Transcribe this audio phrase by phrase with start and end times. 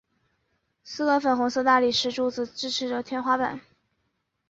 [0.83, 3.61] 四根粉红色大理石柱子支持着天花板。